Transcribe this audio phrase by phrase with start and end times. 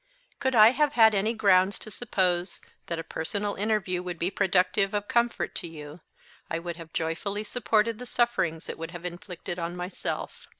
[0.39, 4.95] "Could I have had any grounds to suppose that a personal interview would be productive
[4.95, 6.01] of comfort to you,
[6.49, 10.47] I would have joyfully supported the sufferings it would have inflicted on myself.